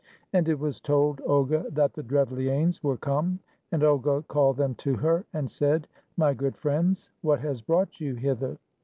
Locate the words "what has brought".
7.21-8.01